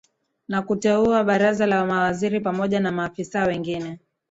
na 0.47 0.61
kuteua 0.61 1.23
baraza 1.23 1.65
la 1.65 1.85
mawaziri 1.85 2.39
pamoja 2.39 2.79
na 2.79 2.91
maafisa 2.91 3.43
wengine 3.43 3.99